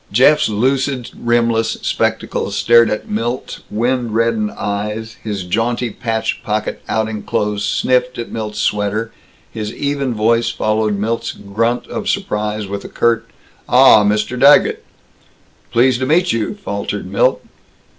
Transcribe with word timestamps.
Jeff's 0.11 0.49
lucid 0.49 1.11
rimless 1.15 1.73
spectacles 1.83 2.55
stared 2.55 2.89
at 2.89 3.07
Milt's 3.07 3.59
wind 3.69 4.15
reddened 4.15 4.49
eyes; 4.53 5.15
his 5.23 5.43
jaunty 5.43 5.91
patch 5.91 6.41
pocket 6.43 6.81
outing 6.89 7.21
clothes 7.21 7.63
sniffed 7.63 8.17
at 8.17 8.31
Milt's 8.31 8.57
sweater; 8.57 9.11
his 9.51 9.71
even 9.71 10.15
voice 10.15 10.49
followed 10.49 10.97
Milt's 10.97 11.33
grunt 11.33 11.85
of 11.85 12.09
surprise 12.09 12.65
with 12.65 12.83
a 12.83 12.89
curt 12.89 13.27
"Ah. 13.69 14.03
Mr. 14.03 14.39
Daggett." 14.39 14.83
"Pleased 15.71 16.01
meet 16.01 16.33
you," 16.33 16.55
faltered 16.55 17.05
Milt. 17.05 17.39